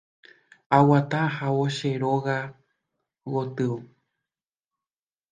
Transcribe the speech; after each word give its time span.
Aguata 0.77 1.17
ahávo 1.27 1.65
che 1.75 1.91
róga 2.01 2.37
gotyo. 3.31 3.71